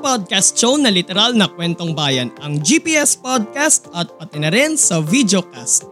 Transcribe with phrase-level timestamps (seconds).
[0.00, 5.04] Podcast show na literal na kwentong bayan, ang GPS Podcast at pati na rin sa
[5.04, 5.84] videocast.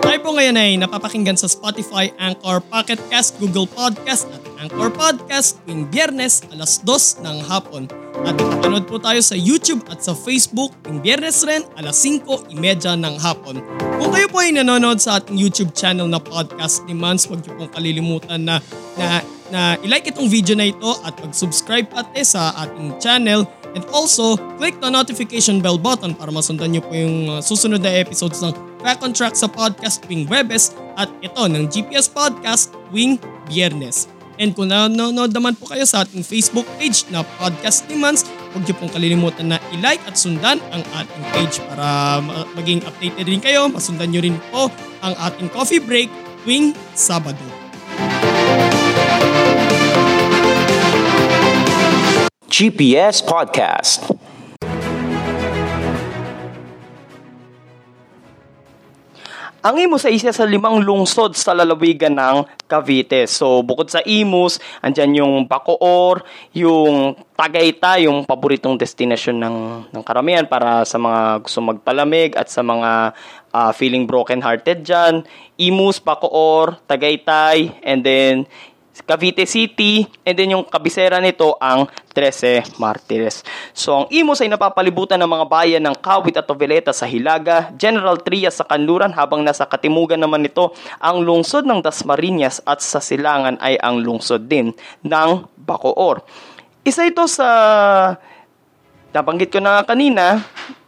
[0.00, 5.60] Tayo po ngayon ay napapakinggan sa Spotify, Anchor, Pocket Cast, Google Podcast at Anchor Podcast
[5.68, 7.84] tuwing biyernes alas 2 ng hapon.
[8.24, 12.56] At napapanood po tayo sa YouTube at sa Facebook tuwing biyernes rin alas 5.30
[13.04, 13.60] ng hapon.
[14.00, 17.52] Kung kayo po ay nanonood sa ating YouTube channel na Podcast ni Mans, huwag niyo
[17.60, 18.64] pong kalilimutan na,
[18.96, 24.40] na, na i-like itong video na ito at mag-subscribe pati sa ating channel And also,
[24.56, 28.56] click the notification bell button para masundan niyo po yung uh, susunod na episodes ng
[28.80, 34.08] Back on Track sa podcast tuwing Webes at ito ng GPS Podcast tuwing Biyernes.
[34.40, 38.24] And kung nanonood naman po kayo sa ating Facebook page na Podcast ni Mans,
[38.56, 43.28] huwag niyo pong kalilimutan na i-like at sundan ang ating page para ma- maging updated
[43.28, 43.68] rin kayo.
[43.68, 44.72] Masundan niyo rin po
[45.04, 46.08] ang ating coffee break
[46.48, 47.65] tuwing Sabado.
[52.56, 54.16] GPS Podcast.
[59.66, 63.26] Ang Imus ay isa sa limang lungsod sa lalawigan ng Cavite.
[63.26, 66.22] So, bukod sa Imus, andyan yung Bacoor,
[66.54, 69.56] yung Tagaytay, yung paboritong destinasyon ng,
[69.90, 73.10] ng karamihan para sa mga gusto magpalamig at sa mga
[73.50, 75.26] ah, feeling broken-hearted dyan.
[75.58, 78.46] Imus, Bacoor, Tagaytay, and then
[79.04, 81.84] Cavite City, and then yung kabisera nito ang
[82.16, 83.44] Trece Martires.
[83.76, 88.16] So ang Imus ay napapalibutan ng mga bayan ng Kawit at Oveleta sa Hilaga, General
[88.16, 93.60] Trias sa Kanluran habang nasa katimugan naman nito ang lungsod ng Dasmariñas at sa Silangan
[93.60, 94.72] ay ang lungsod din
[95.04, 96.24] ng Bacoor.
[96.86, 97.48] Isa ito sa
[99.10, 100.44] nabanggit ko na kanina,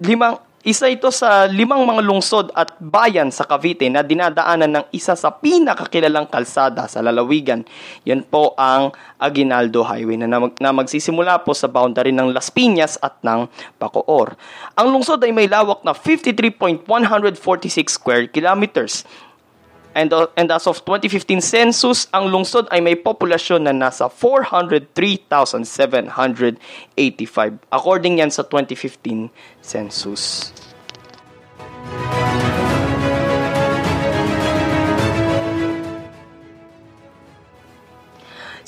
[0.00, 5.16] limang isa ito sa limang mga lungsod at bayan sa Cavite na dinadaanan ng isa
[5.16, 7.64] sa pinakakilalang kalsada sa lalawigan.
[8.04, 13.00] Yan po ang Aguinaldo Highway na, mag- na magsisimula po sa boundary ng Las Piñas
[13.00, 13.48] at ng
[13.80, 14.36] Bacoor.
[14.76, 16.84] Ang lungsod ay may lawak na 53.146
[17.88, 19.08] square kilometers.
[19.90, 25.66] And, uh, and as of 2015 census, ang lungsod ay may populasyon na nasa 403,785
[27.74, 30.54] according yan sa 2015 census.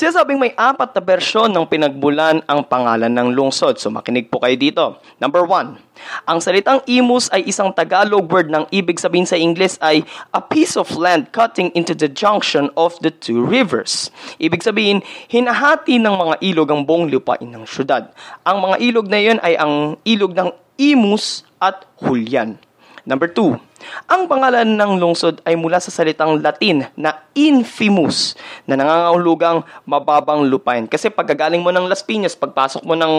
[0.00, 3.76] Sinasabing may apat na bersyon ng pinagbulan ang pangalan ng lungsod.
[3.76, 4.84] So makinig po kayo dito.
[5.20, 5.76] Number one,
[6.24, 10.00] ang salitang imus ay isang Tagalog word ng ibig sabihin sa Ingles ay
[10.32, 14.08] a piece of land cutting into the junction of the two rivers.
[14.40, 18.08] Ibig sabihin, hinahati ng mga ilog ang buong lupain ng syudad.
[18.48, 20.48] Ang mga ilog na iyon ay ang ilog ng
[20.80, 22.56] Imus at Hulyan.
[23.10, 23.58] Number two,
[24.06, 28.38] ang pangalan ng lungsod ay mula sa salitang Latin na infimus
[28.70, 30.86] na nangangahulugang mababang lupain.
[30.86, 33.14] Kasi pagkagaling mo ng Las Piñas, pagpasok mo ng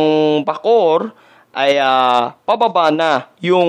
[0.48, 1.12] Bacoor,
[1.52, 3.68] ay ah, pababa na yung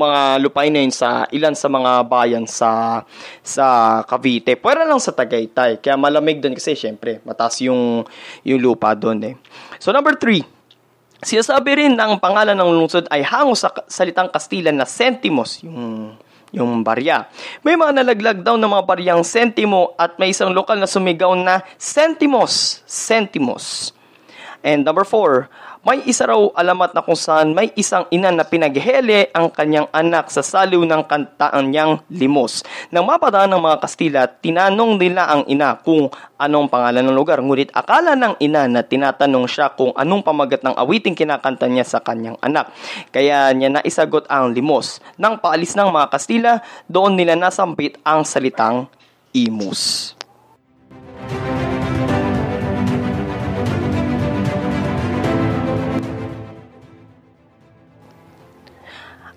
[0.00, 3.04] mga lupain na yun sa ilan sa mga bayan sa
[3.44, 4.56] sa Cavite.
[4.56, 5.84] Pwera lang sa Tagaytay.
[5.84, 8.08] Kaya malamig doon kasi syempre mataas yung
[8.40, 9.34] yung lupa doon eh.
[9.76, 10.40] So number three,
[11.24, 16.12] Sinasabi rin na ang pangalan ng lungsod ay hango sa salitang Kastilan na sentimos, yung
[16.54, 17.26] yung barya.
[17.66, 21.60] May mga nalaglag daw ng mga baryang sentimo at may isang lokal na sumigaw na
[21.76, 23.90] sentimos, sentimos.
[24.62, 25.52] And number four,
[25.86, 30.34] may isa raw alamat na kung saan may isang ina na pinaghele ang kanyang anak
[30.34, 32.66] sa saliw ng kantaan niyang limos.
[32.90, 36.10] Nang mapadaan ng mga Kastila, tinanong nila ang ina kung
[36.42, 37.38] anong pangalan ng lugar.
[37.38, 42.02] Ngunit akala ng ina na tinatanong siya kung anong pamagat ng awiting kinakanta niya sa
[42.02, 42.66] kanyang anak.
[43.14, 44.98] Kaya niya naisagot ang limos.
[45.14, 46.52] Nang paalis ng mga Kastila,
[46.90, 48.90] doon nila nasampit ang salitang
[49.30, 50.16] imus.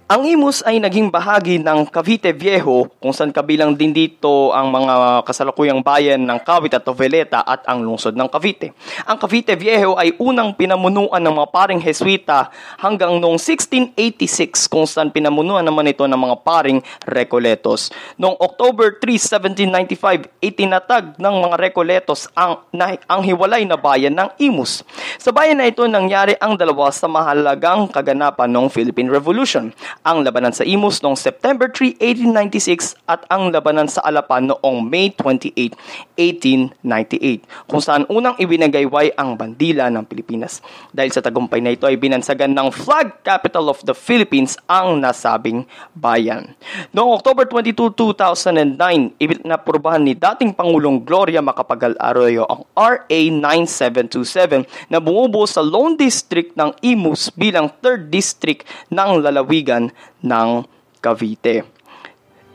[0.10, 5.22] Ang Imus ay naging bahagi ng Cavite Viejo kung saan kabilang din dito ang mga
[5.22, 8.74] kasalukuyang bayan ng Cavite at Oveleta at ang lungsod ng Cavite.
[9.06, 12.50] Ang Cavite Viejo ay unang pinamunuan ng mga paring Jesuita
[12.82, 17.94] hanggang noong 1686 kung saan pinamunuan naman ito ng mga paring Recoletos.
[18.18, 19.14] Noong October 3,
[19.62, 24.82] 1795, itinatag ng mga Recoletos ang, na, ang hiwalay na bayan ng Imus.
[25.22, 29.70] Sa bayan na ito nangyari ang dalawa sa mahalagang kaganapan ng Philippine Revolution
[30.04, 35.12] ang labanan sa Imus noong September 3, 1896 at ang labanan sa Alapan noong May
[35.12, 35.75] 28,
[36.16, 40.63] 1898 kung saan unang ibinagayway ang bandila ng Pilipinas.
[40.96, 45.68] Dahil sa tagumpay na ito ay binansagan ng flag capital of the Philippines ang nasabing
[45.92, 46.56] bayan.
[46.96, 55.04] Noong October 22, 2009, inapurbahan ni dating Pangulong Gloria Macapagal Arroyo ang RA 9727 na
[55.04, 59.88] bumubuo sa Lone District ng Imus bilang 3rd District ng lalawigan
[60.24, 60.65] ng
[61.00, 61.63] Cavite.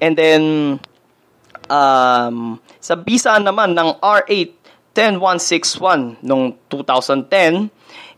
[0.02, 0.42] And then,
[1.68, 4.64] um, sa bisa naman ng R8
[4.94, 7.66] 10161 noong 2010,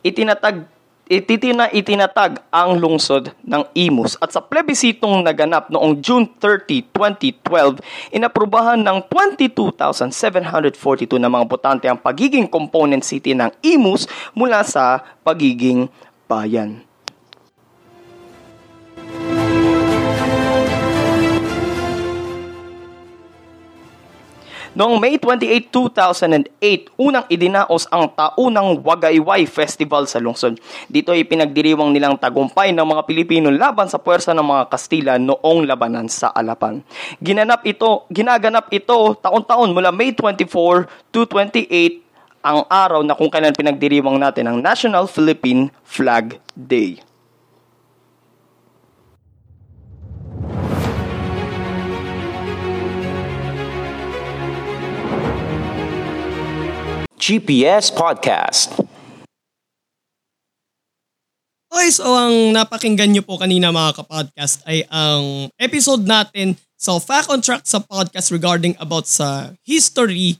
[0.05, 0.69] itinatag
[1.07, 7.79] ititina itinatag ang lungsod ng Imus at sa plebisitong naganap noong June 30, 2012,
[8.11, 15.87] inaprubahan ng 22,742 na mga botante ang pagiging component city ng Imus mula sa pagiging
[16.27, 16.86] bayan.
[24.77, 30.61] Noong May 28, 2008, unang idinaos ang taunang Wagayway Festival sa lungsod.
[30.85, 35.65] Dito ay pinagdiriwang nilang tagumpay ng mga Pilipino laban sa puwersa ng mga Kastila noong
[35.65, 36.85] labanan sa Alapan.
[37.25, 43.57] Ginanap ito, ginaganap ito taon-taon mula May 24 to 28 ang araw na kung kailan
[43.57, 47.01] pinagdiriwang natin ang National Philippine Flag Day.
[57.27, 58.71] GPS Podcast.
[61.67, 67.27] Okay, so ang napakinggan nyo po kanina mga kapodcast ay ang episode natin sa Fact
[67.27, 70.39] on Track sa podcast regarding about sa history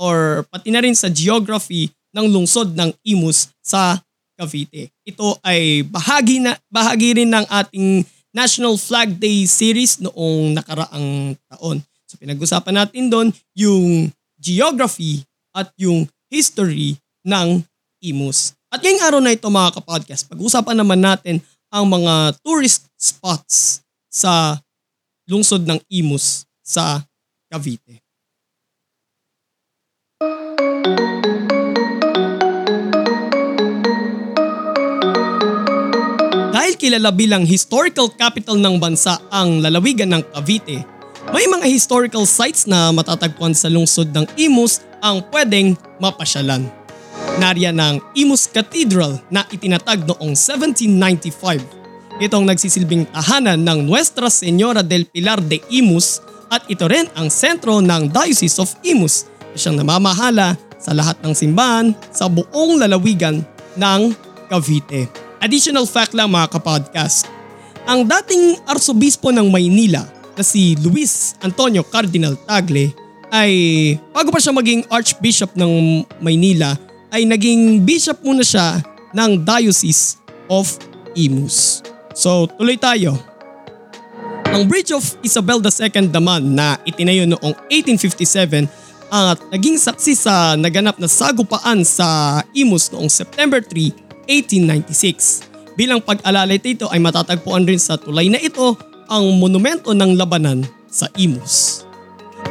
[0.00, 4.00] or pati na rin sa geography ng lungsod ng Imus sa
[4.32, 4.88] Cavite.
[5.04, 11.84] Ito ay bahagi na bahagi rin ng ating National Flag Day series noong nakaraang taon.
[12.08, 14.08] So pinag-usapan natin doon yung
[14.40, 16.96] geography at yung history
[17.28, 17.60] ng
[18.00, 18.56] Imus.
[18.72, 24.56] At ngayong araw na ito mga kapodcast, pag-usapan naman natin ang mga tourist spots sa
[25.28, 27.04] lungsod ng Imus sa
[27.52, 28.00] Cavite.
[36.52, 40.80] Dahil kilala bilang historical capital ng bansa ang lalawigan ng Cavite,
[41.32, 46.70] may mga historical sites na matatagpuan sa lungsod ng Imus ang pwedeng mapasyalan.
[47.42, 52.22] Narya ng Imus Cathedral na itinatag noong 1795.
[52.22, 56.22] Itong nagsisilbing tahanan ng Nuestra Señora del Pilar de Imus
[56.52, 61.34] at ito rin ang sentro ng Diocese of Imus na siyang namamahala sa lahat ng
[61.34, 63.42] simbahan sa buong lalawigan
[63.74, 64.00] ng
[64.46, 65.08] Cavite.
[65.42, 67.26] Additional fact lang mga kapodcast.
[67.88, 70.06] Ang dating arsobispo ng Maynila
[70.38, 73.01] na si Luis Antonio Cardinal Tagle
[73.32, 73.52] ay
[74.12, 76.76] bago pa siya maging Archbishop ng Maynila
[77.08, 78.84] ay naging bishop muna siya
[79.16, 80.20] ng Diocese
[80.52, 80.76] of
[81.16, 81.80] Imus.
[82.12, 83.16] So tuloy tayo.
[84.52, 88.68] Ang Bridge of Isabel II naman na itinayo noong 1857
[89.12, 95.48] at naging saksi sa naganap na sagupaan sa Imus noong September 3, 1896.
[95.72, 98.76] Bilang pag-alala dito ay matatagpuan rin sa tulay na ito
[99.08, 101.81] ang monumento ng labanan sa Imus.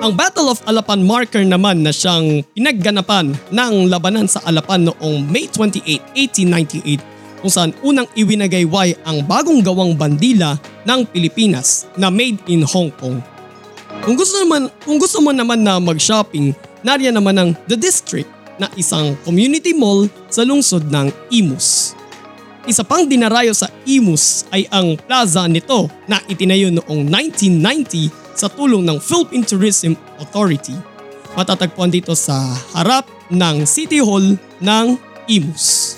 [0.01, 5.46] Ang Battle of Alapan marker naman na siyang pinagganapan ng labanan sa Alapan noong May
[5.46, 10.58] 28, 1898 kung saan unang iwinagayway ang bagong gawang bandila
[10.89, 13.22] ng Pilipinas na made in Hong Kong.
[14.01, 18.74] Kung gusto naman, kung gusto mo naman na mag-shopping, nariyan naman ang The District na
[18.81, 21.93] isang community mall sa lungsod ng Imus.
[22.65, 28.83] Isa pang dinarayo sa Imus ay ang plaza nito na itinayo noong 1990 sa tulong
[28.85, 30.75] ng Philippine Tourism Authority.
[31.35, 32.35] Matatagpuan dito sa
[32.75, 34.85] harap ng City Hall ng
[35.31, 35.95] Imus.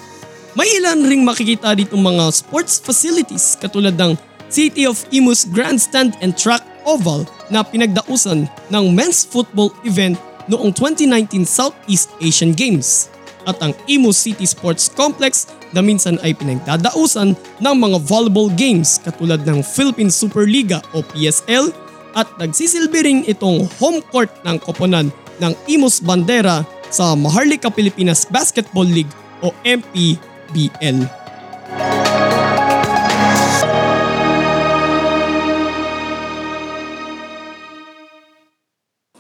[0.54, 4.14] May ilan ring makikita dito mga sports facilities katulad ng
[4.54, 10.14] City of Imus Grandstand and Track Oval na pinagdausan ng men's football event
[10.46, 13.10] noong 2019 Southeast Asian Games
[13.50, 19.42] at ang Imus City Sports Complex na minsan ay pinagdadausan ng mga volleyball games katulad
[19.44, 21.74] ng Philippine Superliga o PSL
[22.14, 25.10] at nagsisilbi rin itong home court ng koponan
[25.42, 26.62] ng Imus Bandera
[26.94, 31.10] sa Maharlika Pilipinas Basketball League o MPBL.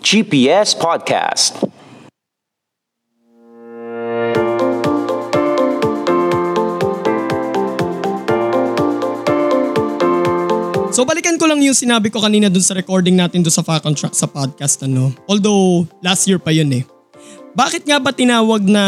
[0.03, 1.83] GPS Podcast.
[10.93, 13.97] So balikan ko lang yung sinabi ko kanina dun sa recording natin dun sa Falcon
[13.97, 15.09] Track sa podcast ano.
[15.25, 16.85] Although last year pa yun eh.
[17.57, 18.85] Bakit nga ba tinawag na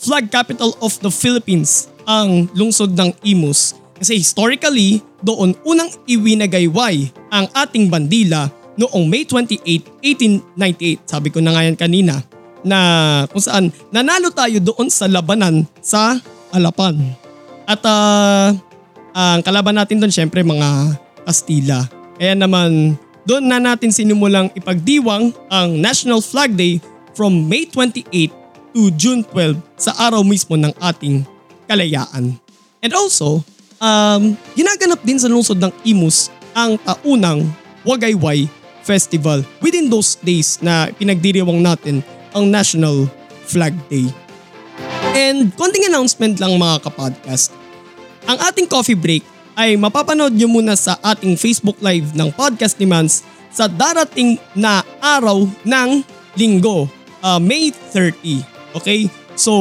[0.00, 3.76] flag capital of the Philippines ang lungsod ng Imus?
[4.00, 8.48] Kasi historically, doon unang iwinagayway ang ating bandila
[8.80, 9.60] noong May 28,
[10.00, 11.04] 1898.
[11.04, 12.24] Sabi ko na nga yan kanina
[12.64, 12.78] na
[13.28, 16.16] kung saan nanalo tayo doon sa labanan sa
[16.56, 16.96] Alapan.
[17.68, 18.56] At ah,
[19.12, 21.90] ang kalaban natin doon syempre mga Kastila.
[22.16, 22.94] Kaya naman
[23.26, 26.78] doon na natin sinimulang ipagdiwang ang National Flag Day
[27.18, 28.06] from May 28
[28.70, 31.26] to June 12 sa araw mismo ng ating
[31.66, 32.38] kalayaan.
[32.78, 33.42] And also,
[33.82, 37.44] um, ginaganap din sa lungsod ng Imus ang taunang
[37.82, 38.46] Wagayway
[38.86, 43.10] Festival within those days na pinagdiriwang natin ang National
[43.42, 44.06] Flag Day.
[45.16, 47.50] And konting announcement lang mga kapodcast.
[48.30, 52.84] Ang ating coffee break ay mapapanood nyo muna sa ating Facebook Live ng Podcast ni
[52.84, 56.04] Mans sa darating na araw ng
[56.36, 56.84] linggo,
[57.24, 58.44] uh, May 30.
[58.76, 59.08] Okay?
[59.32, 59.52] So,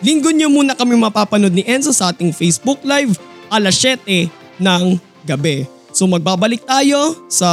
[0.00, 3.20] linggo nyo muna kami mapapanood ni Enzo sa ating Facebook Live
[3.52, 4.84] alas 7 ng
[5.28, 5.68] gabi.
[5.92, 7.50] So magbabalik tayo sa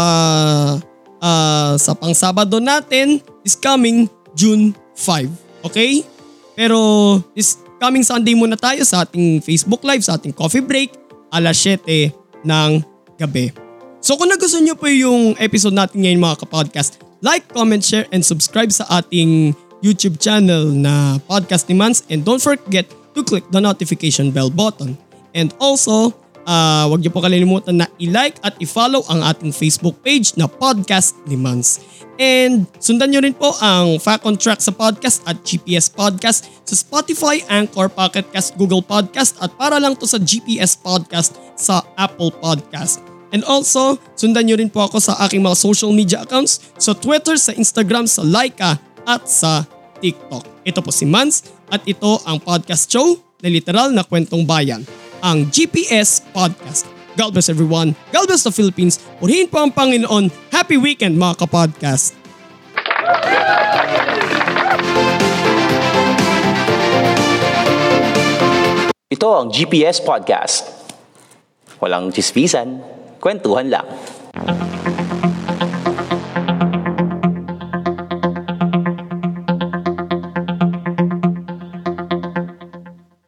[1.19, 5.67] uh, sa pangsabado natin is coming June 5.
[5.67, 6.07] Okay?
[6.55, 6.79] Pero
[7.35, 10.98] this coming Sunday muna tayo sa ating Facebook Live, sa ating coffee break
[11.33, 12.11] alas 7
[12.45, 12.71] ng
[13.17, 13.53] gabi.
[13.99, 18.23] So kung nagustuhan nyo po yung episode natin ngayon mga kapodcast, like, comment, share, and
[18.23, 21.75] subscribe sa ating YouTube channel na Podcast ni
[22.11, 24.99] and don't forget to click the notification bell button.
[25.35, 26.15] And also,
[26.49, 31.13] uh, wag niyo po kalilimutan na i-like at i-follow ang ating Facebook page na Podcast
[31.29, 31.77] ni Mans.
[32.19, 36.75] And sundan nyo rin po ang Fact on Track sa podcast at GPS Podcast sa
[36.75, 42.35] Spotify, Anchor, Pocket Cast, Google Podcast at para lang to sa GPS Podcast sa Apple
[42.43, 42.99] Podcast.
[43.29, 47.37] And also, sundan nyo rin po ako sa aking mga social media accounts sa Twitter,
[47.39, 48.75] sa Instagram, sa Laika
[49.07, 49.63] at sa
[50.03, 50.65] TikTok.
[50.67, 54.83] Ito po si Mans at ito ang podcast show na literal na kwentong bayan,
[55.23, 56.87] ang GPS Podcast.
[57.19, 57.95] God bless everyone.
[58.15, 59.01] God bless the Philippines.
[59.19, 60.31] Purihin po ang Panginoon.
[60.55, 62.15] Happy weekend mga kapodcast.
[69.09, 70.63] Ito ang GPS Podcast.
[71.83, 72.79] Walang chismisan,
[73.19, 73.87] kwentuhan lang.